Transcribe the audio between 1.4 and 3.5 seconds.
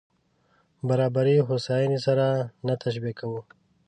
هوساينې سره نه تشبیه کوو.